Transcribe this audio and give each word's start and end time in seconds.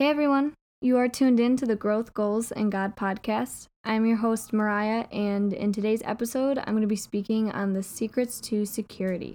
Hey 0.00 0.10
everyone, 0.10 0.54
you 0.80 0.96
are 0.96 1.08
tuned 1.08 1.40
in 1.40 1.56
to 1.56 1.66
the 1.66 1.74
Growth 1.74 2.14
Goals 2.14 2.52
and 2.52 2.70
God 2.70 2.94
podcast. 2.94 3.66
I'm 3.82 4.06
your 4.06 4.18
host, 4.18 4.52
Mariah, 4.52 5.06
and 5.10 5.52
in 5.52 5.72
today's 5.72 6.02
episode, 6.04 6.56
I'm 6.56 6.74
going 6.74 6.82
to 6.82 6.86
be 6.86 6.94
speaking 6.94 7.50
on 7.50 7.72
the 7.72 7.82
secrets 7.82 8.40
to 8.42 8.64
security. 8.64 9.34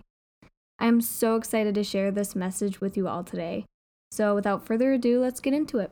I'm 0.80 1.02
so 1.02 1.36
excited 1.36 1.76
to 1.76 1.84
share 1.84 2.12
this 2.12 2.34
message 2.34 2.80
with 2.80 2.96
you 2.96 3.10
all 3.10 3.26
today. 3.26 3.66
So, 4.10 4.36
without 4.36 4.66
further 4.66 4.94
ado, 4.94 5.20
let's 5.20 5.42
get 5.42 5.54
into 5.54 5.80
it. 5.80 5.92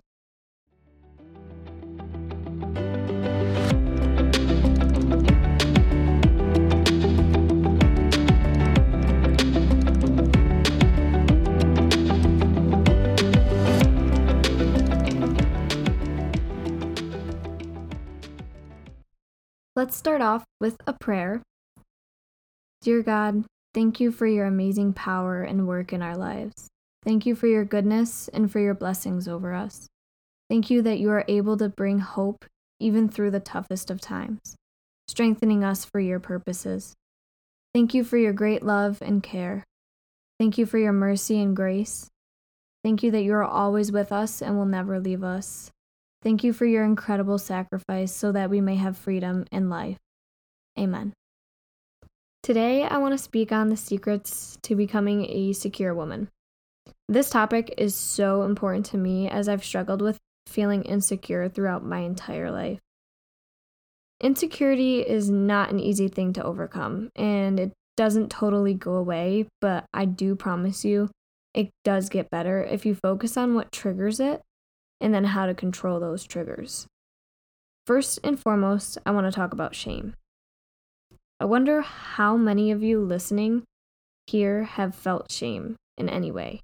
Let's 19.81 19.97
start 19.97 20.21
off 20.21 20.43
with 20.59 20.77
a 20.85 20.93
prayer. 20.93 21.41
Dear 22.83 23.01
God, 23.01 23.45
thank 23.73 23.99
you 23.99 24.11
for 24.11 24.27
your 24.27 24.45
amazing 24.45 24.93
power 24.93 25.41
and 25.41 25.67
work 25.67 25.91
in 25.91 26.03
our 26.03 26.15
lives. 26.15 26.67
Thank 27.03 27.25
you 27.25 27.33
for 27.33 27.47
your 27.47 27.65
goodness 27.65 28.27
and 28.27 28.51
for 28.51 28.59
your 28.59 28.75
blessings 28.75 29.27
over 29.27 29.55
us. 29.55 29.87
Thank 30.51 30.69
you 30.69 30.83
that 30.83 30.99
you 30.99 31.09
are 31.09 31.25
able 31.27 31.57
to 31.57 31.67
bring 31.67 31.97
hope 31.97 32.45
even 32.79 33.09
through 33.09 33.31
the 33.31 33.39
toughest 33.39 33.89
of 33.89 33.99
times, 33.99 34.55
strengthening 35.07 35.63
us 35.63 35.83
for 35.83 35.99
your 35.99 36.19
purposes. 36.19 36.93
Thank 37.73 37.95
you 37.95 38.03
for 38.03 38.17
your 38.17 38.33
great 38.33 38.61
love 38.61 39.01
and 39.01 39.23
care. 39.23 39.63
Thank 40.39 40.59
you 40.59 40.67
for 40.67 40.77
your 40.77 40.93
mercy 40.93 41.41
and 41.41 41.55
grace. 41.55 42.07
Thank 42.83 43.01
you 43.01 43.09
that 43.09 43.23
you 43.23 43.33
are 43.33 43.43
always 43.43 43.91
with 43.91 44.11
us 44.11 44.43
and 44.43 44.57
will 44.57 44.65
never 44.67 44.99
leave 44.99 45.23
us. 45.23 45.71
Thank 46.23 46.43
you 46.43 46.53
for 46.53 46.65
your 46.65 46.83
incredible 46.83 47.39
sacrifice 47.39 48.11
so 48.11 48.31
that 48.31 48.49
we 48.49 48.61
may 48.61 48.75
have 48.75 48.95
freedom 48.95 49.45
and 49.51 49.69
life. 49.69 49.97
Amen. 50.77 51.13
Today, 52.43 52.83
I 52.83 52.97
want 52.97 53.13
to 53.13 53.17
speak 53.17 53.51
on 53.51 53.69
the 53.69 53.77
secrets 53.77 54.57
to 54.63 54.75
becoming 54.75 55.25
a 55.25 55.53
secure 55.53 55.93
woman. 55.93 56.29
This 57.07 57.29
topic 57.29 57.73
is 57.77 57.95
so 57.95 58.43
important 58.43 58.85
to 58.87 58.97
me 58.97 59.29
as 59.29 59.49
I've 59.49 59.65
struggled 59.65 60.01
with 60.01 60.17
feeling 60.47 60.83
insecure 60.83 61.49
throughout 61.49 61.83
my 61.83 61.99
entire 61.99 62.51
life. 62.51 62.79
Insecurity 64.21 65.01
is 65.01 65.29
not 65.29 65.71
an 65.71 65.79
easy 65.79 66.07
thing 66.07 66.33
to 66.33 66.43
overcome, 66.43 67.09
and 67.15 67.59
it 67.59 67.73
doesn't 67.97 68.29
totally 68.29 68.75
go 68.75 68.93
away, 68.93 69.47
but 69.59 69.85
I 69.93 70.05
do 70.05 70.35
promise 70.35 70.85
you 70.85 71.09
it 71.53 71.69
does 71.83 72.09
get 72.09 72.29
better 72.29 72.63
if 72.63 72.85
you 72.85 72.95
focus 72.95 73.35
on 73.37 73.55
what 73.55 73.71
triggers 73.71 74.19
it 74.19 74.41
and 75.01 75.13
then 75.13 75.25
how 75.25 75.47
to 75.47 75.53
control 75.53 75.99
those 75.99 76.23
triggers. 76.23 76.87
First 77.87 78.19
and 78.23 78.39
foremost, 78.39 78.97
I 79.05 79.11
want 79.11 79.25
to 79.25 79.31
talk 79.31 79.51
about 79.51 79.75
shame. 79.75 80.13
I 81.39 81.45
wonder 81.45 81.81
how 81.81 82.37
many 82.37 82.71
of 82.71 82.83
you 82.83 83.01
listening 83.01 83.63
here 84.27 84.63
have 84.63 84.93
felt 84.93 85.31
shame 85.31 85.75
in 85.97 86.07
any 86.07 86.31
way. 86.31 86.61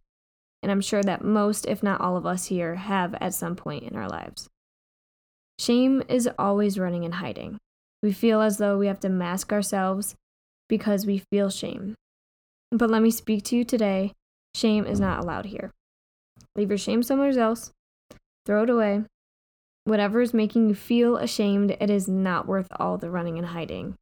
And 0.61 0.71
I'm 0.71 0.81
sure 0.81 1.03
that 1.03 1.23
most, 1.23 1.65
if 1.65 1.81
not 1.81 1.99
all 1.99 2.15
of 2.15 2.25
us 2.25 2.45
here, 2.45 2.75
have 2.75 3.15
at 3.15 3.33
some 3.33 3.55
point 3.55 3.83
in 3.83 3.95
our 3.95 4.07
lives. 4.07 4.47
Shame 5.59 6.03
is 6.07 6.29
always 6.37 6.77
running 6.77 7.03
and 7.03 7.15
hiding. 7.15 7.57
We 8.03 8.11
feel 8.11 8.41
as 8.41 8.57
though 8.57 8.77
we 8.77 8.85
have 8.85 8.99
to 8.99 9.09
mask 9.09 9.51
ourselves 9.51 10.15
because 10.69 11.07
we 11.07 11.23
feel 11.31 11.49
shame. 11.49 11.95
But 12.71 12.91
let 12.91 13.01
me 13.01 13.09
speak 13.09 13.43
to 13.45 13.57
you 13.57 13.63
today 13.63 14.11
shame 14.53 14.85
is 14.85 14.99
not 14.99 15.19
allowed 15.19 15.45
here. 15.47 15.71
Leave 16.55 16.69
your 16.69 16.77
shame 16.77 17.03
somewhere 17.03 17.37
else 17.37 17.71
Throw 18.47 18.63
it 18.63 18.69
away. 18.69 19.03
Whatever 19.83 20.21
is 20.21 20.33
making 20.33 20.69
you 20.69 20.75
feel 20.75 21.17
ashamed, 21.17 21.75
it 21.81 21.89
is 21.89 22.07
not 22.07 22.47
worth 22.47 22.69
all 22.79 22.97
the 22.97 23.09
running 23.09 23.37
and 23.37 23.47
hiding. 23.47 23.97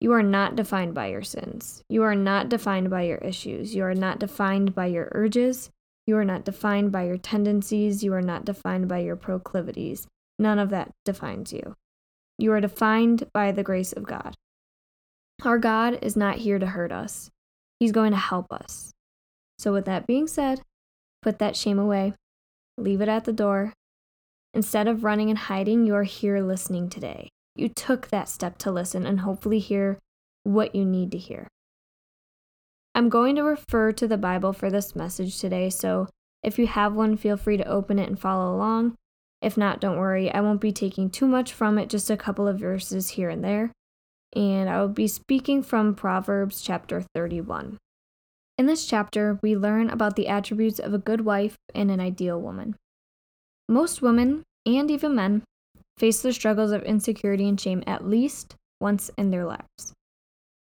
You 0.00 0.10
are 0.14 0.22
not 0.24 0.56
defined 0.56 0.94
by 0.94 1.06
your 1.06 1.22
sins. 1.22 1.84
You 1.88 2.02
are 2.02 2.16
not 2.16 2.48
defined 2.48 2.90
by 2.90 3.02
your 3.02 3.18
issues. 3.18 3.72
You 3.72 3.84
are 3.84 3.94
not 3.94 4.18
defined 4.18 4.74
by 4.74 4.86
your 4.86 5.10
urges. 5.12 5.70
You 6.08 6.16
are 6.16 6.24
not 6.24 6.44
defined 6.44 6.90
by 6.90 7.04
your 7.04 7.18
tendencies. 7.18 8.02
You 8.02 8.12
are 8.14 8.20
not 8.20 8.44
defined 8.44 8.88
by 8.88 8.98
your 8.98 9.14
proclivities. 9.14 10.08
None 10.40 10.58
of 10.58 10.70
that 10.70 10.90
defines 11.04 11.52
you. 11.52 11.76
You 12.38 12.50
are 12.50 12.60
defined 12.60 13.30
by 13.32 13.52
the 13.52 13.62
grace 13.62 13.92
of 13.92 14.02
God. 14.02 14.34
Our 15.44 15.58
God 15.58 16.00
is 16.02 16.16
not 16.16 16.38
here 16.38 16.58
to 16.58 16.66
hurt 16.66 16.90
us, 16.90 17.30
He's 17.78 17.92
going 17.92 18.10
to 18.10 18.16
help 18.16 18.52
us. 18.52 18.90
So, 19.56 19.72
with 19.72 19.84
that 19.84 20.08
being 20.08 20.26
said, 20.26 20.62
put 21.22 21.38
that 21.38 21.54
shame 21.54 21.78
away 21.78 22.14
leave 22.78 23.00
it 23.00 23.08
at 23.08 23.24
the 23.24 23.32
door. 23.32 23.72
Instead 24.54 24.88
of 24.88 25.04
running 25.04 25.30
and 25.30 25.38
hiding, 25.38 25.86
you 25.86 25.94
are 25.94 26.02
here 26.02 26.40
listening 26.40 26.88
today. 26.88 27.28
You 27.54 27.68
took 27.68 28.08
that 28.08 28.28
step 28.28 28.58
to 28.58 28.70
listen 28.70 29.06
and 29.06 29.20
hopefully 29.20 29.58
hear 29.58 29.98
what 30.44 30.74
you 30.74 30.84
need 30.84 31.10
to 31.12 31.18
hear. 31.18 31.48
I'm 32.94 33.08
going 33.08 33.36
to 33.36 33.42
refer 33.42 33.92
to 33.92 34.06
the 34.06 34.18
Bible 34.18 34.52
for 34.52 34.70
this 34.70 34.94
message 34.94 35.38
today, 35.38 35.70
so 35.70 36.08
if 36.42 36.58
you 36.58 36.66
have 36.66 36.94
one, 36.94 37.16
feel 37.16 37.36
free 37.36 37.56
to 37.56 37.64
open 37.64 37.98
it 37.98 38.08
and 38.08 38.18
follow 38.18 38.54
along. 38.54 38.96
If 39.40 39.56
not, 39.56 39.80
don't 39.80 39.98
worry, 39.98 40.30
I 40.30 40.40
won't 40.40 40.60
be 40.60 40.72
taking 40.72 41.08
too 41.08 41.26
much 41.26 41.52
from 41.52 41.78
it, 41.78 41.88
just 41.88 42.10
a 42.10 42.16
couple 42.16 42.46
of 42.46 42.60
verses 42.60 43.10
here 43.10 43.30
and 43.30 43.42
there. 43.42 43.72
And 44.34 44.68
I 44.68 44.80
will 44.80 44.88
be 44.88 45.08
speaking 45.08 45.62
from 45.62 45.94
Proverbs 45.94 46.62
chapter 46.62 47.04
31. 47.14 47.78
In 48.58 48.66
this 48.66 48.86
chapter, 48.86 49.38
we 49.42 49.56
learn 49.56 49.88
about 49.88 50.16
the 50.16 50.28
attributes 50.28 50.78
of 50.78 50.92
a 50.92 50.98
good 50.98 51.22
wife 51.22 51.56
and 51.74 51.90
an 51.90 52.00
ideal 52.00 52.40
woman. 52.40 52.76
Most 53.68 54.02
women, 54.02 54.42
and 54.66 54.90
even 54.90 55.14
men, 55.14 55.42
face 55.98 56.20
the 56.20 56.32
struggles 56.32 56.70
of 56.70 56.82
insecurity 56.82 57.48
and 57.48 57.60
shame 57.60 57.82
at 57.86 58.06
least 58.06 58.56
once 58.80 59.10
in 59.16 59.30
their 59.30 59.44
lives. 59.44 59.94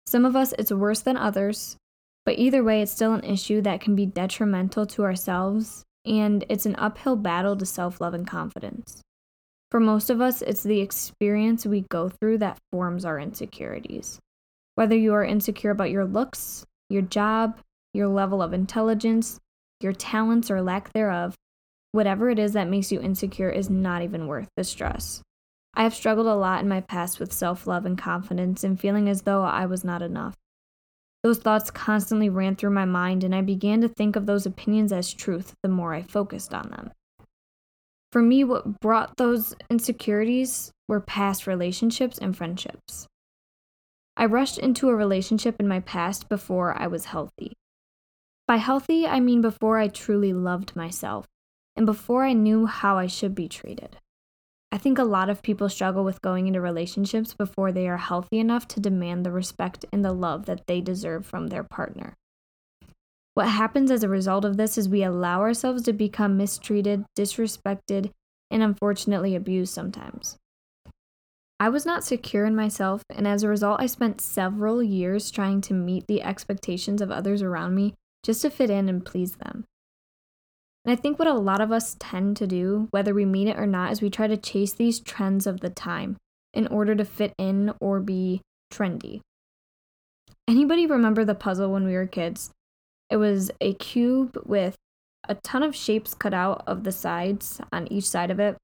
Some 0.06 0.24
of 0.24 0.34
us, 0.34 0.52
it's 0.58 0.72
worse 0.72 1.00
than 1.00 1.16
others, 1.16 1.76
but 2.24 2.38
either 2.38 2.64
way, 2.64 2.82
it's 2.82 2.92
still 2.92 3.14
an 3.14 3.24
issue 3.24 3.60
that 3.62 3.80
can 3.80 3.94
be 3.94 4.06
detrimental 4.06 4.86
to 4.86 5.04
ourselves, 5.04 5.84
and 6.04 6.44
it's 6.48 6.66
an 6.66 6.76
uphill 6.76 7.16
battle 7.16 7.56
to 7.56 7.66
self 7.66 8.00
love 8.00 8.14
and 8.14 8.26
confidence. 8.26 9.00
For 9.70 9.80
most 9.80 10.10
of 10.10 10.20
us, 10.20 10.42
it's 10.42 10.62
the 10.62 10.80
experience 10.80 11.66
we 11.66 11.82
go 11.88 12.08
through 12.08 12.38
that 12.38 12.58
forms 12.72 13.04
our 13.04 13.18
insecurities. 13.18 14.18
Whether 14.74 14.96
you 14.96 15.14
are 15.14 15.24
insecure 15.24 15.70
about 15.70 15.90
your 15.90 16.04
looks, 16.04 16.64
your 16.88 17.02
job, 17.02 17.58
your 17.96 18.08
level 18.08 18.40
of 18.40 18.52
intelligence, 18.52 19.40
your 19.80 19.92
talents 19.92 20.50
or 20.50 20.62
lack 20.62 20.92
thereof, 20.92 21.34
whatever 21.92 22.30
it 22.30 22.38
is 22.38 22.52
that 22.52 22.68
makes 22.68 22.92
you 22.92 23.00
insecure 23.00 23.50
is 23.50 23.68
not 23.68 24.02
even 24.02 24.26
worth 24.26 24.48
the 24.56 24.64
stress. 24.64 25.22
I 25.74 25.82
have 25.82 25.94
struggled 25.94 26.26
a 26.26 26.34
lot 26.34 26.62
in 26.62 26.68
my 26.68 26.80
past 26.80 27.18
with 27.18 27.32
self 27.32 27.66
love 27.66 27.84
and 27.84 27.98
confidence 27.98 28.64
and 28.64 28.80
feeling 28.80 29.08
as 29.08 29.22
though 29.22 29.42
I 29.42 29.66
was 29.66 29.84
not 29.84 30.02
enough. 30.02 30.34
Those 31.22 31.38
thoughts 31.38 31.70
constantly 31.70 32.28
ran 32.28 32.56
through 32.56 32.70
my 32.70 32.84
mind, 32.84 33.24
and 33.24 33.34
I 33.34 33.42
began 33.42 33.80
to 33.80 33.88
think 33.88 34.14
of 34.14 34.26
those 34.26 34.46
opinions 34.46 34.92
as 34.92 35.12
truth 35.12 35.54
the 35.62 35.68
more 35.68 35.92
I 35.92 36.02
focused 36.02 36.54
on 36.54 36.70
them. 36.70 36.92
For 38.12 38.22
me, 38.22 38.44
what 38.44 38.80
brought 38.80 39.16
those 39.16 39.54
insecurities 39.68 40.70
were 40.88 41.00
past 41.00 41.46
relationships 41.46 42.16
and 42.18 42.36
friendships. 42.36 43.06
I 44.16 44.26
rushed 44.26 44.58
into 44.58 44.88
a 44.88 44.94
relationship 44.94 45.56
in 45.60 45.68
my 45.68 45.80
past 45.80 46.28
before 46.28 46.80
I 46.80 46.86
was 46.86 47.06
healthy. 47.06 47.52
By 48.46 48.56
healthy, 48.56 49.06
I 49.06 49.18
mean 49.18 49.40
before 49.42 49.78
I 49.78 49.88
truly 49.88 50.32
loved 50.32 50.76
myself 50.76 51.26
and 51.74 51.84
before 51.84 52.24
I 52.24 52.32
knew 52.32 52.66
how 52.66 52.96
I 52.96 53.06
should 53.06 53.34
be 53.34 53.48
treated. 53.48 53.96
I 54.70 54.78
think 54.78 54.98
a 54.98 55.04
lot 55.04 55.28
of 55.28 55.42
people 55.42 55.68
struggle 55.68 56.04
with 56.04 56.22
going 56.22 56.46
into 56.46 56.60
relationships 56.60 57.34
before 57.34 57.72
they 57.72 57.88
are 57.88 57.96
healthy 57.96 58.38
enough 58.38 58.68
to 58.68 58.80
demand 58.80 59.24
the 59.24 59.32
respect 59.32 59.84
and 59.92 60.04
the 60.04 60.12
love 60.12 60.46
that 60.46 60.66
they 60.66 60.80
deserve 60.80 61.26
from 61.26 61.48
their 61.48 61.64
partner. 61.64 62.14
What 63.34 63.48
happens 63.48 63.90
as 63.90 64.02
a 64.02 64.08
result 64.08 64.44
of 64.44 64.56
this 64.56 64.78
is 64.78 64.88
we 64.88 65.02
allow 65.02 65.40
ourselves 65.40 65.82
to 65.84 65.92
become 65.92 66.36
mistreated, 66.36 67.04
disrespected, 67.18 68.10
and 68.50 68.62
unfortunately 68.62 69.34
abused 69.34 69.74
sometimes. 69.74 70.36
I 71.58 71.68
was 71.68 71.86
not 71.86 72.04
secure 72.04 72.44
in 72.44 72.54
myself, 72.54 73.02
and 73.10 73.26
as 73.26 73.42
a 73.42 73.48
result, 73.48 73.80
I 73.80 73.86
spent 73.86 74.20
several 74.20 74.82
years 74.82 75.30
trying 75.30 75.60
to 75.62 75.74
meet 75.74 76.06
the 76.06 76.22
expectations 76.22 77.00
of 77.00 77.10
others 77.10 77.42
around 77.42 77.74
me 77.74 77.94
just 78.26 78.42
to 78.42 78.50
fit 78.50 78.70
in 78.70 78.88
and 78.88 79.06
please 79.06 79.36
them. 79.36 79.64
And 80.84 80.92
I 80.92 80.96
think 80.96 81.18
what 81.18 81.28
a 81.28 81.34
lot 81.34 81.60
of 81.60 81.70
us 81.70 81.96
tend 82.00 82.36
to 82.38 82.46
do, 82.46 82.88
whether 82.90 83.14
we 83.14 83.24
mean 83.24 83.46
it 83.46 83.56
or 83.58 83.66
not, 83.66 83.92
is 83.92 84.02
we 84.02 84.10
try 84.10 84.26
to 84.26 84.36
chase 84.36 84.72
these 84.72 84.98
trends 84.98 85.46
of 85.46 85.60
the 85.60 85.70
time 85.70 86.16
in 86.52 86.66
order 86.66 86.96
to 86.96 87.04
fit 87.04 87.32
in 87.38 87.72
or 87.80 88.00
be 88.00 88.40
trendy. 88.72 89.20
Anybody 90.48 90.86
remember 90.86 91.24
the 91.24 91.34
puzzle 91.36 91.70
when 91.70 91.84
we 91.84 91.94
were 91.94 92.06
kids? 92.06 92.50
It 93.10 93.16
was 93.18 93.52
a 93.60 93.74
cube 93.74 94.36
with 94.44 94.74
a 95.28 95.36
ton 95.36 95.62
of 95.62 95.76
shapes 95.76 96.14
cut 96.14 96.34
out 96.34 96.64
of 96.66 96.82
the 96.82 96.92
sides 96.92 97.60
on 97.72 97.90
each 97.92 98.08
side 98.08 98.32
of 98.32 98.40
it. 98.40 98.56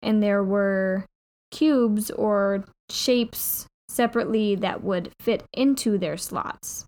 And 0.00 0.22
there 0.22 0.42
were 0.44 1.06
cubes 1.50 2.10
or 2.12 2.64
shapes 2.88 3.66
separately 3.88 4.54
that 4.56 4.82
would 4.82 5.10
fit 5.20 5.44
into 5.52 5.98
their 5.98 6.16
slots. 6.16 6.86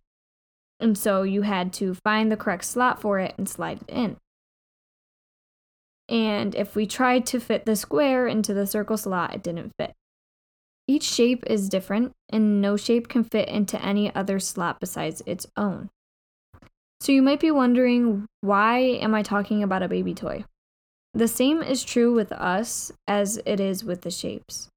And 0.81 0.99
so 0.99 1.23
you 1.23 1.43
had 1.43 1.73
to 1.75 1.95
find 1.95 2.31
the 2.31 2.37
correct 2.37 2.65
slot 2.65 3.01
for 3.01 3.19
it 3.19 3.35
and 3.39 3.49
slide 3.49 3.81
it 3.83 3.93
in. 3.93 4.17
And 6.09 6.55
if 6.55 6.75
we 6.75 6.87
tried 6.87 7.27
to 7.27 7.41
fit 7.41 7.65
the 7.65 7.77
square 7.77 8.27
into 8.27 8.53
the 8.53 8.67
circle 8.67 8.97
slot, 8.97 9.35
it 9.35 9.43
didn't 9.43 9.73
fit. 9.79 9.95
Each 10.87 11.05
shape 11.05 11.45
is 11.47 11.71
different, 11.71 12.13
and 12.29 12.61
no 12.61 12.77
shape 12.77 13.09
can 13.09 13.25
fit 13.25 13.49
into 13.49 13.83
any 13.83 14.15
other 14.15 14.39
slot 14.39 14.81
besides 14.81 15.23
its 15.25 15.47
own. 15.57 15.89
So 17.01 17.13
you 17.13 17.23
might 17.23 17.41
be 17.41 17.51
wondering 17.51 18.27
why 18.43 18.79
am 18.79 19.15
I 19.15 19.23
talking 19.23 19.63
about 19.63 19.83
a 19.83 19.89
baby 19.89 20.15
toy? 20.15 20.45
The 21.15 21.29
same 21.29 21.63
is 21.63 21.85
true 21.85 22.13
with 22.13 22.33
us 22.33 22.93
as 23.07 23.41
it 23.47 23.61
is 23.61 23.85
with 23.85 24.03
the 24.03 24.11
shapes. 24.11 24.69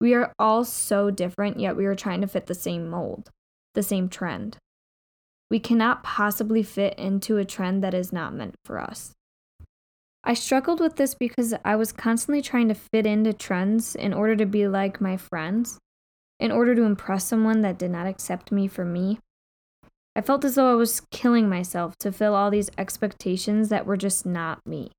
We 0.00 0.12
are 0.14 0.32
all 0.38 0.64
so 0.64 1.10
different, 1.10 1.60
yet 1.60 1.76
we 1.76 1.86
are 1.86 1.94
trying 1.94 2.20
to 2.20 2.26
fit 2.26 2.46
the 2.46 2.54
same 2.54 2.90
mold, 2.90 3.30
the 3.74 3.82
same 3.82 4.08
trend. 4.08 4.58
We 5.54 5.60
cannot 5.60 6.02
possibly 6.02 6.64
fit 6.64 6.98
into 6.98 7.36
a 7.36 7.44
trend 7.44 7.84
that 7.84 7.94
is 7.94 8.12
not 8.12 8.34
meant 8.34 8.56
for 8.64 8.80
us. 8.80 9.12
I 10.24 10.34
struggled 10.34 10.80
with 10.80 10.96
this 10.96 11.14
because 11.14 11.54
I 11.64 11.76
was 11.76 11.92
constantly 11.92 12.42
trying 12.42 12.66
to 12.70 12.74
fit 12.74 13.06
into 13.06 13.32
trends 13.32 13.94
in 13.94 14.12
order 14.12 14.34
to 14.34 14.46
be 14.46 14.66
like 14.66 15.00
my 15.00 15.16
friends, 15.16 15.78
in 16.40 16.50
order 16.50 16.74
to 16.74 16.82
impress 16.82 17.26
someone 17.26 17.60
that 17.60 17.78
did 17.78 17.92
not 17.92 18.08
accept 18.08 18.50
me 18.50 18.66
for 18.66 18.84
me. 18.84 19.20
I 20.16 20.22
felt 20.22 20.44
as 20.44 20.56
though 20.56 20.72
I 20.72 20.74
was 20.74 21.02
killing 21.12 21.48
myself 21.48 21.96
to 21.98 22.10
fill 22.10 22.34
all 22.34 22.50
these 22.50 22.70
expectations 22.76 23.68
that 23.68 23.86
were 23.86 23.96
just 23.96 24.26
not 24.26 24.58
me. 24.66 24.90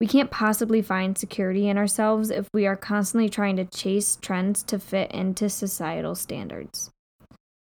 We 0.00 0.06
can't 0.06 0.30
possibly 0.30 0.80
find 0.80 1.18
security 1.18 1.68
in 1.68 1.76
ourselves 1.76 2.30
if 2.30 2.48
we 2.54 2.66
are 2.66 2.74
constantly 2.74 3.28
trying 3.28 3.56
to 3.56 3.66
chase 3.66 4.16
trends 4.16 4.62
to 4.62 4.78
fit 4.78 5.10
into 5.10 5.50
societal 5.50 6.14
standards. 6.14 6.90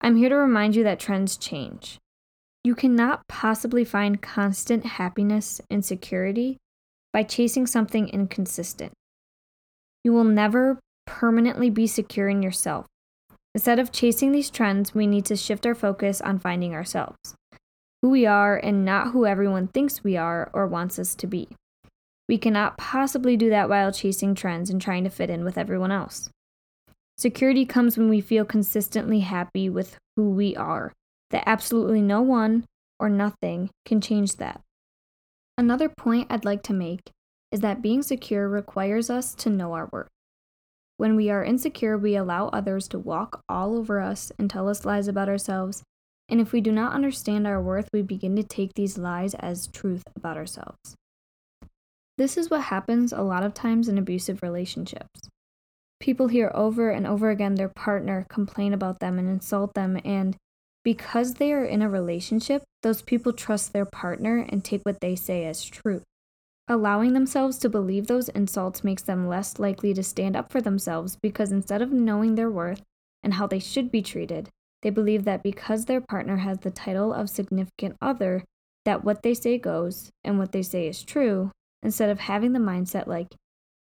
I'm 0.06 0.18
here 0.18 0.30
to 0.30 0.36
remind 0.36 0.76
you 0.76 0.84
that 0.84 1.00
trends 1.00 1.36
change. 1.36 1.98
You 2.64 2.76
cannot 2.76 3.28
possibly 3.28 3.84
find 3.84 4.22
constant 4.22 4.86
happiness 4.86 5.60
and 5.72 5.84
security 5.84 6.58
by 7.12 7.24
chasing 7.24 7.66
something 7.66 8.10
inconsistent. 8.10 8.94
You 10.04 10.14
will 10.14 10.24
never 10.24 10.78
permanently 11.08 11.72
be 11.72 11.88
secure 11.88 12.30
in 12.30 12.44
yourself. 12.44 12.86
Instead 13.56 13.80
of 13.80 13.92
chasing 13.92 14.32
these 14.32 14.52
trends, 14.52 14.94
we 14.94 15.08
need 15.08 15.26
to 15.26 15.36
shift 15.36 15.66
our 15.66 15.74
focus 15.74 16.22
on 16.22 16.38
finding 16.38 16.76
ourselves, 16.76 17.34
who 18.04 18.12
we 18.12 18.28
are, 18.28 18.58
and 18.58 18.86
not 18.86 19.08
who 19.08 19.26
everyone 19.26 19.70
thinks 19.70 20.04
we 20.04 20.16
are 20.16 20.52
or 20.54 20.68
wants 20.68 21.00
us 21.00 21.16
to 21.16 21.26
be. 21.26 21.48
We 22.30 22.38
cannot 22.38 22.78
possibly 22.78 23.36
do 23.38 23.50
that 23.50 23.70
while 23.70 23.92
chasing 23.92 24.36
trends 24.36 24.70
and 24.70 24.80
trying 24.80 25.04
to 25.06 25.10
fit 25.10 25.32
in 25.32 25.44
with 25.44 25.58
everyone 25.58 25.92
else. 25.92 26.30
Security 27.18 27.66
comes 27.66 27.98
when 27.98 28.10
we 28.10 28.20
feel 28.20 28.44
consistently 28.44 29.22
happy 29.22 29.70
with 29.70 29.98
who 30.16 30.30
we 30.30 30.56
are 30.56 30.92
that 31.32 31.48
absolutely 31.48 32.02
no 32.02 32.22
one 32.22 32.66
or 33.00 33.10
nothing 33.10 33.70
can 33.86 34.02
change 34.02 34.36
that. 34.36 34.62
Another 35.58 35.90
point 35.90 36.28
I'd 36.30 36.46
like 36.46 36.64
to 36.64 36.74
make 36.74 37.12
is 37.52 37.62
that 37.62 37.82
being 37.82 38.02
secure 38.02 38.50
requires 38.50 39.10
us 39.10 39.34
to 39.36 39.50
know 39.50 39.74
our 39.74 39.88
worth. 39.92 40.10
When 40.98 41.16
we 41.16 41.30
are 41.30 41.44
insecure, 41.44 41.98
we 41.98 42.16
allow 42.16 42.48
others 42.50 42.88
to 42.90 43.00
walk 43.00 43.42
all 43.48 43.78
over 43.78 44.00
us 44.00 44.32
and 44.38 44.50
tell 44.50 44.70
us 44.70 44.86
lies 44.86 45.08
about 45.08 45.30
ourselves. 45.30 45.84
And 46.28 46.42
if 46.42 46.52
we 46.52 46.62
do 46.62 46.72
not 46.72 46.94
understand 46.94 47.46
our 47.46 47.62
worth, 47.62 47.90
we 47.94 48.02
begin 48.02 48.36
to 48.36 48.44
take 48.44 48.74
these 48.74 48.98
lies 48.98 49.36
as 49.36 49.68
truth 49.68 50.04
about 50.16 50.38
ourselves. 50.38 50.96
This 52.18 52.38
is 52.38 52.50
what 52.50 52.64
happens 52.64 53.12
a 53.12 53.22
lot 53.22 53.44
of 53.44 53.54
times 53.54 53.88
in 53.88 53.98
abusive 53.98 54.42
relationships. 54.42 55.30
People 56.00 56.28
hear 56.28 56.52
over 56.54 56.90
and 56.90 57.08
over 57.08 57.30
again 57.30 57.56
their 57.56 57.70
partner 57.70 58.26
complain 58.30 58.74
about 58.74 59.00
them 59.00 59.18
and 59.18 59.28
insult 59.30 59.74
them, 59.74 60.00
and 60.04 60.36
because 60.84 61.36
they 61.36 61.52
are 61.52 61.66
in 61.66 61.82
a 61.82 61.90
relationship, 61.90 62.64
those 62.84 63.02
people 63.02 63.34
trust 63.34 63.74
their 63.74 63.86
partner 63.86 64.46
and 64.50 64.64
take 64.64 64.82
what 64.84 65.02
they 65.02 65.16
say 65.16 65.46
as 65.46 65.66
true. 65.66 66.02
Allowing 66.68 67.14
themselves 67.14 67.58
to 67.60 67.70
believe 67.70 68.08
those 68.08 68.30
insults 68.30 68.84
makes 68.84 69.04
them 69.04 69.28
less 69.28 69.60
likely 69.60 69.94
to 69.94 70.04
stand 70.04 70.36
up 70.36 70.52
for 70.52 70.62
themselves 70.62 71.16
because 71.16 71.52
instead 71.52 71.82
of 71.82 71.92
knowing 71.92 72.36
their 72.36 72.50
worth 72.50 72.82
and 73.24 73.36
how 73.36 73.48
they 73.48 73.60
should 73.60 73.92
be 73.92 74.02
treated, 74.02 74.50
they 74.82 74.90
believe 74.90 75.26
that 75.26 75.44
because 75.44 75.86
their 75.86 76.02
partner 76.02 76.38
has 76.38 76.60
the 76.60 76.72
title 76.72 77.14
of 77.14 77.30
significant 77.30 77.96
other, 78.02 78.44
that 78.84 79.04
what 79.04 79.24
they 79.24 79.34
say 79.34 79.58
goes 79.58 80.12
and 80.24 80.38
what 80.38 80.52
they 80.52 80.62
say 80.62 80.88
is 80.88 81.04
true, 81.04 81.52
instead 81.82 82.10
of 82.10 82.20
having 82.20 82.54
the 82.54 82.60
mindset 82.60 83.08
like, 83.08 83.28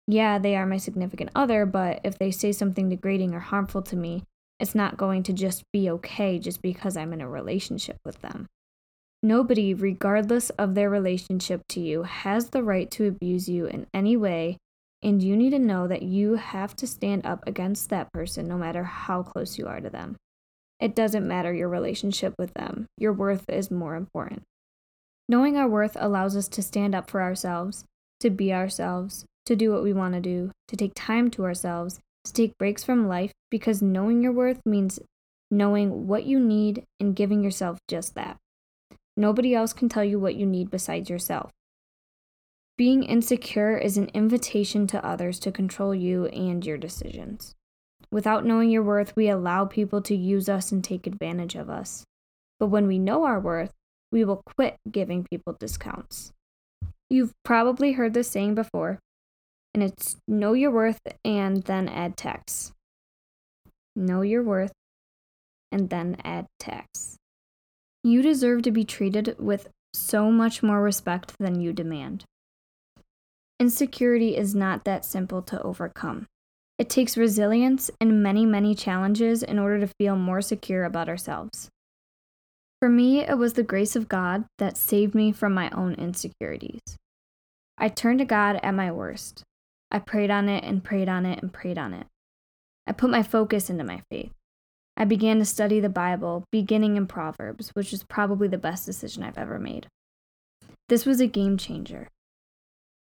yeah, 0.09 0.39
they 0.39 0.57
are 0.57 0.65
my 0.65 0.79
significant 0.79 1.31
other, 1.35 1.67
but 1.67 2.01
if 2.03 2.19
they 2.19 2.31
say 2.31 2.51
something 2.51 2.89
degrading 2.89 3.35
or 3.35 3.41
harmful 3.41 3.83
to 3.83 3.97
me, 3.97 4.25
it's 4.59 4.75
not 4.75 4.97
going 4.97 5.23
to 5.25 5.35
just 5.35 5.63
be 5.71 5.91
okay 5.91 6.39
just 6.39 6.63
because 6.63 6.97
I'm 6.97 7.13
in 7.13 7.21
a 7.21 7.29
relationship 7.29 7.99
with 8.07 8.23
them. 8.23 8.47
Nobody, 9.23 9.75
regardless 9.75 10.49
of 10.51 10.75
their 10.75 10.89
relationship 10.89 11.61
to 11.71 11.81
you, 11.81 12.05
has 12.05 12.49
the 12.49 12.63
right 12.63 12.91
to 12.93 13.07
abuse 13.07 13.51
you 13.51 13.67
in 13.67 13.87
any 13.93 14.17
way, 14.17 14.57
and 15.03 15.23
you 15.23 15.37
need 15.37 15.51
to 15.51 15.59
know 15.59 15.87
that 15.87 16.03
you 16.03 16.37
have 16.37 16.75
to 16.77 16.87
stand 16.87 17.27
up 17.27 17.47
against 17.47 17.91
that 17.91 18.11
person 18.11 18.49
no 18.49 18.57
matter 18.57 18.85
how 18.85 19.23
close 19.23 19.59
you 19.59 19.67
are 19.67 19.81
to 19.81 19.91
them. 19.91 20.17
It 20.81 20.95
doesn't 20.95 21.29
matter 21.29 21.53
your 21.53 21.69
relationship 21.69 22.35
with 22.39 22.55
them, 22.55 22.87
your 22.97 23.13
worth 23.13 23.45
is 23.51 23.71
more 23.71 23.95
important. 23.95 24.43
Knowing 25.29 25.59
our 25.59 25.69
worth 25.69 25.99
allows 26.01 26.35
us 26.35 26.49
to 26.49 26.63
stand 26.63 26.95
up 26.95 27.11
for 27.11 27.21
ourselves, 27.21 27.85
to 28.21 28.31
be 28.31 28.55
ourselves, 28.55 29.27
to 29.49 29.57
do 29.57 29.73
what 29.73 29.83
we 29.83 29.95
want 29.95 30.15
to 30.15 30.21
do, 30.21 30.53
to 30.69 30.77
take 30.77 30.93
time 30.95 31.31
to 31.31 31.45
ourselves, 31.45 31.99
to 32.25 32.33
take 32.33 32.59
breaks 32.59 32.85
from 32.85 33.09
life 33.09 33.33
because 33.51 33.81
knowing 33.81 34.23
your 34.23 34.33
worth 34.33 34.61
means 34.67 35.01
knowing 35.51 36.07
what 36.07 36.25
you 36.25 36.39
need 36.39 36.85
and 37.01 37.17
giving 37.17 37.43
yourself 37.43 37.79
just 37.89 38.15
that. 38.15 38.37
Nobody 39.17 39.55
else 39.55 39.73
can 39.73 39.89
tell 39.89 40.05
you 40.05 40.21
what 40.21 40.35
you 40.37 40.45
need 40.45 40.71
besides 40.71 41.09
yourself. 41.09 41.51
Being 42.77 43.03
insecure 43.03 43.77
is 43.77 43.97
an 43.97 44.11
invitation 44.13 44.87
to 44.89 45.05
others 45.05 45.39
to 45.41 45.51
control 45.51 45.95
you 45.95 46.27
and 46.27 46.65
your 46.65 46.77
decisions. 46.77 47.55
Without 48.11 48.45
knowing 48.45 48.71
your 48.71 48.83
worth, 48.83 49.17
we 49.17 49.31
allow 49.31 49.65
people 49.65 50.03
to 50.03 50.15
use 50.15 50.49
us 50.49 50.71
and 50.71 50.85
take 50.85 51.07
advantage 51.07 51.55
of 51.55 51.71
us. 51.71 52.05
But 52.61 52.69
when 52.69 52.87
we 52.87 52.99
know 52.99 53.25
our 53.25 53.41
worth, 53.41 53.73
we 54.13 54.25
will 54.25 54.43
quit 54.57 54.77
giving 54.91 55.25
people 55.25 55.57
discounts. 55.59 56.33
You've 57.09 57.33
probably 57.45 57.93
heard 57.93 58.13
this 58.13 58.31
saying 58.31 58.55
before 58.55 58.99
and 59.79 59.93
it's 59.93 60.17
know 60.27 60.55
your 60.55 60.73
worth 60.73 60.99
and 61.25 61.63
then 61.63 61.89
add 61.89 62.17
tax. 62.17 62.73
Know 63.95 64.23
your 64.23 64.43
worth 64.43 64.73
and 65.71 65.89
then 65.89 66.17
add 66.25 66.47
tax. 66.59 67.17
You 68.03 68.21
deserve 68.21 68.63
to 68.63 68.73
be 68.73 68.85
treated 68.85 69.37
with 69.39 69.69
so 69.95 70.33
much 70.33 70.65
more 70.65 70.83
respect 70.83 71.35
than 71.39 71.61
you 71.61 71.73
demand. 71.73 72.25
Insecurity 73.61 74.37
is 74.37 74.53
not 74.53 74.83
that 74.83 75.05
simple 75.05 75.43
to 75.43 75.63
overcome. 75.63 76.27
It 76.77 76.91
takes 76.91 77.17
resilience 77.17 77.89
and 78.01 78.21
many, 78.21 78.47
many 78.47 78.75
challenges 78.75 79.45
in 79.45 79.61
order 79.61 79.79
to 79.79 79.93
feel 79.97 80.17
more 80.17 80.41
secure 80.41 80.85
about 80.85 81.09
ourselves. 81.09 81.69
For 82.81 82.89
me, 82.89 83.21
it 83.21 83.39
was 83.39 83.53
the 83.53 83.63
grace 83.63 83.95
of 83.95 84.09
God 84.09 84.45
that 84.59 84.77
saved 84.77 85.15
me 85.15 85.31
from 85.31 85.55
my 85.55 85.71
own 85.71 85.95
insecurities. 85.95 86.81
I 87.79 87.89
turned 87.89 88.19
to 88.19 88.25
God 88.25 88.59
at 88.61 88.75
my 88.75 88.91
worst. 88.91 89.45
I 89.91 89.99
prayed 89.99 90.31
on 90.31 90.49
it 90.49 90.65
and 90.65 90.85
prayed 90.85 91.09
on 91.09 91.25
it 91.25 91.41
and 91.43 91.53
prayed 91.53 91.79
on 91.79 91.95
it. 91.95 92.07
I 92.87 92.93
put 92.93 93.11
my 93.11 93.23
focus 93.23 93.71
into 93.71 93.85
my 93.85 94.03
faith. 94.11 94.33
I 94.97 95.05
began 95.05 95.39
to 95.39 95.45
study 95.45 95.79
the 95.79 95.89
Bible, 95.89 96.45
beginning 96.51 96.97
in 96.97 97.07
Proverbs, 97.07 97.71
which 97.75 97.93
was 97.93 98.03
probably 98.03 98.49
the 98.49 98.59
best 98.59 98.85
decision 98.85 99.23
I've 99.23 99.39
ever 99.39 99.59
made. 99.59 99.87
This 100.89 101.07
was 101.07 101.21
a 101.21 101.27
game 101.27 101.57
changer. 101.57 102.09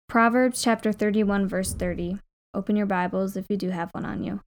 Proverbs 0.09 0.63
chapter 0.63 0.93
31, 0.93 1.49
verse 1.49 1.73
30. 1.75 2.19
Open 2.55 2.77
your 2.77 2.87
Bibles 2.87 3.37
if 3.37 3.47
you 3.49 3.57
do 3.57 3.71
have 3.71 3.91
one 3.93 4.05
on 4.05 4.23
you. 4.23 4.41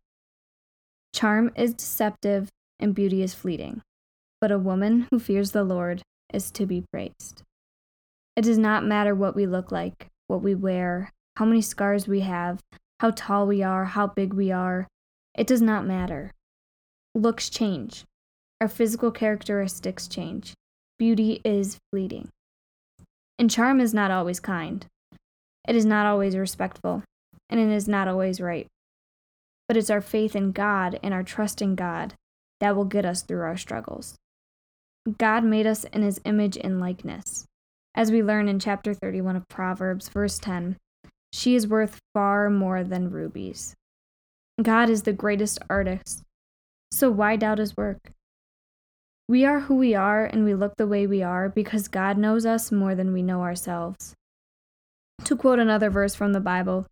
Charm 1.14 1.52
is 1.56 1.74
deceptive 1.74 2.50
and 2.80 2.94
beauty 2.94 3.22
is 3.22 3.34
fleeting, 3.34 3.82
but 4.40 4.52
a 4.52 4.60
woman 4.60 5.08
who 5.10 5.18
fears 5.18 5.52
the 5.52 5.64
Lord 5.64 6.04
is 6.32 6.52
to 6.52 6.66
be 6.66 6.86
praised. 6.92 7.42
It 8.36 8.44
does 8.44 8.58
not 8.58 8.86
matter 8.86 9.16
what 9.16 9.36
we 9.36 9.48
look 9.48 9.72
like, 9.72 10.08
what 10.28 10.44
we 10.44 10.54
wear, 10.54 11.10
how 11.36 11.46
many 11.46 11.62
scars 11.62 12.08
we 12.08 12.22
have, 12.22 12.62
how 13.00 13.12
tall 13.12 13.46
we 13.46 13.62
are, 13.62 13.86
how 13.86 14.08
big 14.08 14.34
we 14.34 14.52
are. 14.52 14.88
It 15.38 15.48
does 15.48 15.62
not 15.62 15.86
matter. 15.86 16.32
Looks 17.14 17.50
change. 17.50 18.06
Our 18.62 18.68
physical 18.68 19.12
characteristics 19.12 20.08
change. 20.08 20.54
Beauty 20.98 21.42
is 21.44 21.78
fleeting. 21.92 22.30
And 23.38 23.52
charm 23.52 23.82
is 23.82 23.94
not 23.94 24.12
always 24.12 24.40
kind. 24.40 24.86
It 25.68 25.76
is 25.76 25.86
not 25.86 26.06
always 26.06 26.38
respectful. 26.38 27.04
And 27.50 27.60
it 27.60 27.70
is 27.70 27.88
not 27.88 28.08
always 28.08 28.40
right. 28.40 28.68
But 29.68 29.78
it's 29.78 29.90
our 29.90 30.02
faith 30.02 30.36
in 30.36 30.52
God 30.52 31.00
and 31.04 31.14
our 31.14 31.24
trust 31.24 31.62
in 31.62 31.76
God 31.76 32.14
that 32.62 32.76
will 32.76 32.86
get 32.86 33.06
us 33.06 33.24
through 33.24 33.42
our 33.42 33.58
struggles. 33.58 34.16
God 35.18 35.44
made 35.44 35.68
us 35.68 35.84
in 35.86 36.02
his 36.02 36.22
image 36.24 36.58
and 36.58 36.80
likeness. 36.80 37.46
As 37.94 38.12
we 38.12 38.24
learn 38.24 38.48
in 38.48 38.60
chapter 38.60 38.94
31 38.94 39.36
of 39.36 39.48
Proverbs, 39.48 40.10
verse 40.10 40.40
10, 40.40 40.78
she 41.36 41.54
is 41.54 41.68
worth 41.68 42.00
far 42.14 42.50
more 42.50 42.82
than 42.82 43.12
rubies. 43.12 43.76
God 44.62 44.90
is 44.90 45.04
the 45.04 45.12
greatest 45.12 45.60
artist, 45.70 46.24
so 46.92 47.12
why 47.12 47.36
doubt 47.36 47.58
his 47.58 47.76
work? 47.76 48.14
We 49.28 49.44
are 49.44 49.60
who 49.62 49.76
we 49.76 49.94
are 49.96 50.26
and 50.26 50.46
we 50.46 50.54
look 50.54 50.78
the 50.78 50.88
way 50.88 51.06
we 51.06 51.22
are 51.22 51.50
because 51.50 51.90
God 51.90 52.18
knows 52.18 52.46
us 52.46 52.72
more 52.72 52.96
than 52.96 53.12
we 53.12 53.22
know 53.22 53.42
ourselves. 53.42 54.14
To 55.26 55.36
quote 55.36 55.60
another 55.60 55.90
verse 55.90 56.16
from 56.16 56.32
the 56.32 56.40
Bible, 56.40 56.88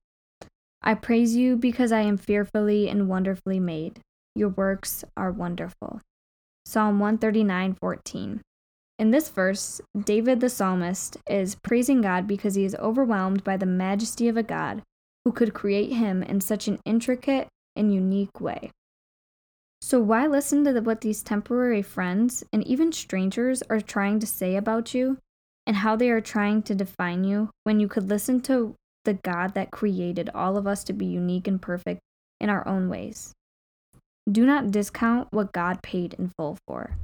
I 0.82 0.96
praise 0.96 1.38
you 1.38 1.56
because 1.56 1.94
I 1.94 2.02
am 2.02 2.18
fearfully 2.18 2.90
and 2.90 3.08
wonderfully 3.08 3.62
made. 3.62 4.02
Your 4.36 4.50
works 4.50 5.06
are 5.16 5.32
wonderful. 5.32 6.02
Psalm 6.66 7.00
139:14. 7.00 8.42
In 9.04 9.12
this 9.12 9.28
verse, 9.28 9.82
David 10.02 10.40
the 10.40 10.48
psalmist 10.48 11.18
is 11.30 11.56
praising 11.56 12.00
God 12.00 12.26
because 12.26 12.56
he 12.56 12.64
is 12.64 12.74
overwhelmed 12.76 13.44
by 13.44 13.58
the 13.58 13.66
majesty 13.66 14.30
of 14.30 14.38
a 14.38 14.44
God 14.44 14.82
who 15.26 15.34
could 15.34 15.54
create 15.54 15.92
him 15.92 16.24
in 16.24 16.40
such 16.40 16.70
an 16.70 16.80
intricate 16.86 17.50
and 17.76 17.94
unique 17.94 18.40
way. 18.40 18.72
So, 19.82 20.00
why 20.00 20.26
listen 20.26 20.64
to 20.64 20.80
what 20.80 21.02
these 21.02 21.22
temporary 21.22 21.82
friends 21.82 22.46
and 22.54 22.66
even 22.66 22.94
strangers 22.94 23.62
are 23.64 23.82
trying 23.82 24.20
to 24.20 24.26
say 24.26 24.56
about 24.56 24.94
you 24.94 25.18
and 25.68 25.76
how 25.76 25.98
they 25.98 26.10
are 26.10 26.22
trying 26.22 26.64
to 26.64 26.74
define 26.74 27.26
you 27.26 27.50
when 27.66 27.82
you 27.82 27.90
could 27.90 28.08
listen 28.08 28.40
to 28.44 28.74
the 29.04 29.16
God 29.16 29.54
that 29.54 29.70
created 29.70 30.30
all 30.34 30.56
of 30.56 30.66
us 30.66 30.82
to 30.86 30.94
be 30.94 31.08
unique 31.08 31.50
and 31.50 31.62
perfect 31.62 32.00
in 32.40 32.50
our 32.50 32.66
own 32.66 32.88
ways? 32.88 33.34
Do 34.32 34.46
not 34.46 34.72
discount 34.72 35.28
what 35.32 35.52
God 35.52 35.84
paid 35.84 36.14
in 36.14 36.30
full 36.30 36.58
for. 36.66 36.96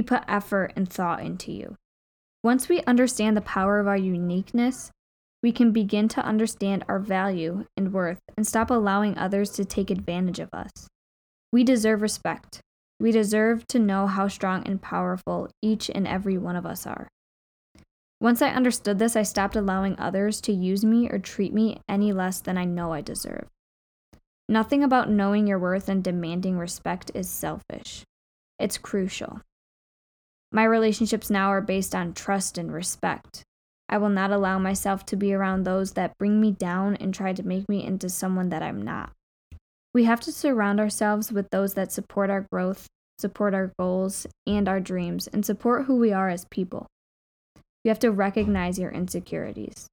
He 0.00 0.04
put 0.04 0.24
effort 0.26 0.72
and 0.76 0.88
thought 0.88 1.20
into 1.20 1.52
you. 1.52 1.76
Once 2.42 2.70
we 2.70 2.80
understand 2.84 3.36
the 3.36 3.42
power 3.42 3.78
of 3.80 3.86
our 3.86 3.98
uniqueness, 3.98 4.90
we 5.42 5.52
can 5.52 5.72
begin 5.72 6.08
to 6.08 6.24
understand 6.24 6.86
our 6.88 6.98
value 6.98 7.66
and 7.76 7.92
worth 7.92 8.18
and 8.34 8.46
stop 8.46 8.70
allowing 8.70 9.18
others 9.18 9.50
to 9.50 9.64
take 9.66 9.90
advantage 9.90 10.38
of 10.38 10.48
us. 10.54 10.88
We 11.52 11.64
deserve 11.64 12.00
respect. 12.00 12.62
We 12.98 13.12
deserve 13.12 13.66
to 13.66 13.78
know 13.78 14.06
how 14.06 14.28
strong 14.28 14.66
and 14.66 14.80
powerful 14.80 15.50
each 15.60 15.90
and 15.94 16.08
every 16.08 16.38
one 16.38 16.56
of 16.56 16.64
us 16.64 16.86
are. 16.86 17.08
Once 18.22 18.40
I 18.40 18.48
understood 18.48 18.98
this, 18.98 19.16
I 19.16 19.22
stopped 19.22 19.54
allowing 19.54 19.98
others 19.98 20.40
to 20.40 20.52
use 20.52 20.82
me 20.82 21.10
or 21.10 21.18
treat 21.18 21.52
me 21.52 21.82
any 21.90 22.14
less 22.14 22.40
than 22.40 22.56
I 22.56 22.64
know 22.64 22.94
I 22.94 23.02
deserve. 23.02 23.48
Nothing 24.48 24.82
about 24.82 25.10
knowing 25.10 25.46
your 25.46 25.58
worth 25.58 25.90
and 25.90 26.02
demanding 26.02 26.56
respect 26.56 27.10
is 27.14 27.28
selfish. 27.28 28.02
It's 28.58 28.78
crucial. 28.78 29.42
My 30.52 30.64
relationships 30.64 31.30
now 31.30 31.48
are 31.48 31.60
based 31.60 31.94
on 31.94 32.12
trust 32.12 32.58
and 32.58 32.72
respect. 32.72 33.44
I 33.88 33.98
will 33.98 34.08
not 34.08 34.30
allow 34.30 34.58
myself 34.58 35.04
to 35.06 35.16
be 35.16 35.32
around 35.32 35.64
those 35.64 35.92
that 35.92 36.16
bring 36.18 36.40
me 36.40 36.52
down 36.52 36.96
and 36.96 37.12
try 37.12 37.32
to 37.32 37.46
make 37.46 37.68
me 37.68 37.84
into 37.84 38.08
someone 38.08 38.48
that 38.50 38.62
I'm 38.62 38.82
not. 38.82 39.12
We 39.92 40.04
have 40.04 40.20
to 40.20 40.32
surround 40.32 40.78
ourselves 40.78 41.32
with 41.32 41.48
those 41.50 41.74
that 41.74 41.90
support 41.90 42.30
our 42.30 42.46
growth, 42.52 42.86
support 43.18 43.54
our 43.54 43.72
goals 43.78 44.26
and 44.46 44.68
our 44.68 44.80
dreams, 44.80 45.26
and 45.26 45.44
support 45.44 45.86
who 45.86 45.96
we 45.96 46.12
are 46.12 46.28
as 46.28 46.46
people. 46.50 46.86
You 47.84 47.88
have 47.88 47.98
to 48.00 48.10
recognize 48.10 48.78
your 48.78 48.90
insecurities. 48.90 49.88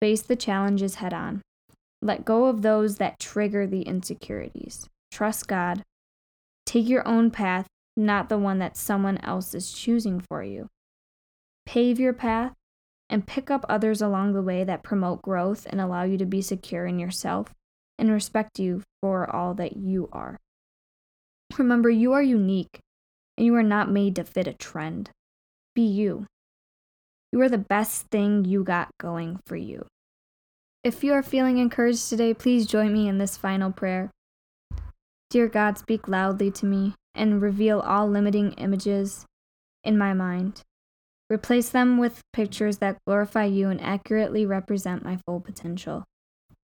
Face 0.00 0.22
the 0.22 0.36
challenges 0.36 0.96
head 0.96 1.14
on. 1.14 1.40
Let 2.02 2.24
go 2.24 2.46
of 2.46 2.62
those 2.62 2.96
that 2.96 3.20
trigger 3.20 3.66
the 3.66 3.82
insecurities. 3.82 4.88
Trust 5.10 5.46
God. 5.46 5.82
Take 6.66 6.88
your 6.88 7.06
own 7.06 7.30
path, 7.30 7.66
not 7.96 8.28
the 8.28 8.38
one 8.38 8.58
that 8.58 8.76
someone 8.76 9.18
else 9.18 9.54
is 9.54 9.72
choosing 9.72 10.20
for 10.20 10.42
you. 10.42 10.68
Pave 11.66 12.00
your 12.00 12.12
path 12.12 12.52
and 13.08 13.26
pick 13.26 13.50
up 13.50 13.64
others 13.68 14.00
along 14.00 14.32
the 14.32 14.42
way 14.42 14.64
that 14.64 14.82
promote 14.82 15.22
growth 15.22 15.66
and 15.68 15.80
allow 15.80 16.02
you 16.02 16.16
to 16.18 16.24
be 16.24 16.40
secure 16.40 16.86
in 16.86 16.98
yourself 16.98 17.52
and 17.98 18.10
respect 18.10 18.58
you 18.58 18.82
for 19.00 19.28
all 19.28 19.54
that 19.54 19.76
you 19.76 20.08
are. 20.12 20.38
Remember, 21.58 21.90
you 21.90 22.12
are 22.12 22.22
unique 22.22 22.80
and 23.36 23.46
you 23.46 23.54
are 23.54 23.62
not 23.62 23.90
made 23.90 24.16
to 24.16 24.24
fit 24.24 24.46
a 24.46 24.52
trend. 24.52 25.10
Be 25.74 25.82
you. 25.82 26.26
You 27.30 27.40
are 27.42 27.48
the 27.48 27.58
best 27.58 28.06
thing 28.08 28.44
you 28.44 28.64
got 28.64 28.88
going 28.98 29.40
for 29.46 29.56
you. 29.56 29.86
If 30.84 31.04
you 31.04 31.12
are 31.12 31.22
feeling 31.22 31.58
encouraged 31.58 32.08
today, 32.08 32.34
please 32.34 32.66
join 32.66 32.92
me 32.92 33.08
in 33.08 33.18
this 33.18 33.36
final 33.36 33.70
prayer. 33.70 34.10
Dear 35.32 35.48
God, 35.48 35.78
speak 35.78 36.08
loudly 36.08 36.50
to 36.50 36.66
me 36.66 36.92
and 37.14 37.40
reveal 37.40 37.80
all 37.80 38.06
limiting 38.06 38.52
images 38.52 39.24
in 39.82 39.96
my 39.96 40.12
mind. 40.12 40.60
Replace 41.30 41.70
them 41.70 41.96
with 41.96 42.20
pictures 42.34 42.76
that 42.78 42.98
glorify 43.06 43.46
you 43.46 43.70
and 43.70 43.80
accurately 43.80 44.44
represent 44.44 45.06
my 45.06 45.16
full 45.24 45.40
potential. 45.40 46.04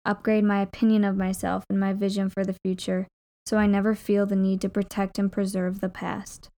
Upgrade 0.06 0.44
my 0.44 0.62
opinion 0.62 1.04
of 1.04 1.18
myself 1.18 1.64
and 1.68 1.80
my 1.80 1.94
vision 1.94 2.30
for 2.30 2.46
the 2.46 2.56
future 2.64 3.08
so 3.44 3.58
I 3.58 3.66
never 3.66 3.96
feel 3.96 4.28
the 4.28 4.36
need 4.36 4.62
to 4.62 4.70
protect 4.70 5.18
and 5.18 5.32
preserve 5.32 5.82
the 5.82 5.90
past. 5.90 6.52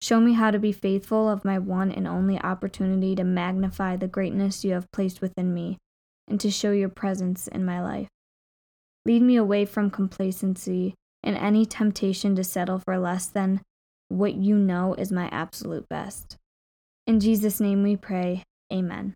Show 0.00 0.20
me 0.20 0.34
how 0.34 0.52
to 0.52 0.60
be 0.60 0.70
faithful 0.70 1.28
of 1.28 1.44
my 1.44 1.58
one 1.58 1.90
and 1.90 2.06
only 2.06 2.40
opportunity 2.40 3.16
to 3.16 3.24
magnify 3.24 3.96
the 3.96 4.06
greatness 4.06 4.64
you 4.64 4.74
have 4.74 4.92
placed 4.92 5.20
within 5.20 5.52
me 5.52 5.76
and 6.28 6.38
to 6.38 6.52
show 6.52 6.70
your 6.70 6.88
presence 6.88 7.48
in 7.48 7.64
my 7.64 7.82
life. 7.82 8.06
Lead 9.04 9.22
me 9.22 9.34
away 9.34 9.64
from 9.64 9.90
complacency 9.90 10.94
and 11.26 11.36
any 11.36 11.66
temptation 11.66 12.34
to 12.36 12.44
settle 12.44 12.78
for 12.78 12.96
less 12.96 13.26
than 13.26 13.60
what 14.08 14.34
you 14.34 14.56
know 14.56 14.94
is 14.94 15.10
my 15.10 15.28
absolute 15.30 15.86
best. 15.88 16.36
In 17.06 17.20
Jesus' 17.20 17.60
name 17.60 17.82
we 17.82 17.96
pray. 17.96 18.44
Amen. 18.72 19.14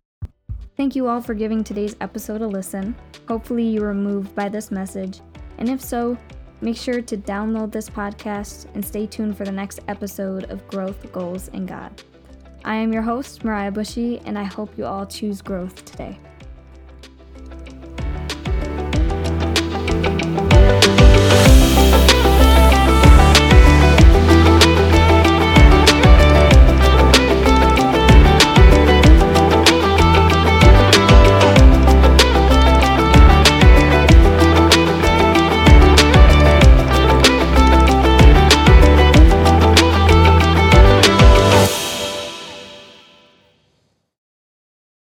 Thank 0.77 0.95
you 0.95 1.07
all 1.07 1.21
for 1.21 1.33
giving 1.33 1.63
today's 1.63 1.95
episode 2.01 2.41
a 2.41 2.47
listen. 2.47 2.95
Hopefully, 3.27 3.63
you 3.63 3.81
were 3.81 3.93
moved 3.93 4.35
by 4.35 4.49
this 4.49 4.71
message. 4.71 5.21
And 5.57 5.69
if 5.69 5.81
so, 5.81 6.17
make 6.59 6.77
sure 6.77 7.01
to 7.01 7.17
download 7.17 7.71
this 7.71 7.89
podcast 7.89 8.67
and 8.73 8.85
stay 8.85 9.07
tuned 9.07 9.37
for 9.37 9.45
the 9.45 9.51
next 9.51 9.79
episode 9.87 10.45
of 10.51 10.67
Growth, 10.67 11.11
Goals, 11.11 11.49
and 11.53 11.67
God. 11.67 12.03
I 12.63 12.75
am 12.75 12.93
your 12.93 13.01
host, 13.01 13.43
Mariah 13.43 13.71
Bushy, 13.71 14.19
and 14.25 14.37
I 14.37 14.43
hope 14.43 14.77
you 14.77 14.85
all 14.85 15.05
choose 15.05 15.41
growth 15.41 15.83
today. 15.85 16.19